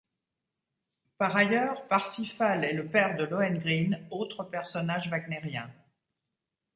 [1.19, 5.71] Par ailleurs, Parzifal est le père de Lohengrin, autre personnage wagnérien.